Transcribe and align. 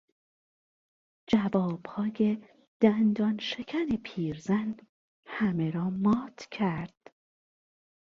جوابهای 1.27 2.43
دندانشکن 2.79 3.87
پیرزن 4.03 4.77
همه 5.25 5.71
را 5.71 5.89
مات 5.89 6.47
کرد. 6.51 7.13